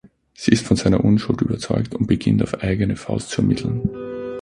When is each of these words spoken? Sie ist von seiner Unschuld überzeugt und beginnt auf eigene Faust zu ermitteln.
Sie 0.33 0.49
ist 0.49 0.65
von 0.65 0.77
seiner 0.77 1.05
Unschuld 1.05 1.41
überzeugt 1.43 1.93
und 1.93 2.07
beginnt 2.07 2.41
auf 2.41 2.63
eigene 2.63 2.95
Faust 2.95 3.29
zu 3.29 3.41
ermitteln. 3.43 3.87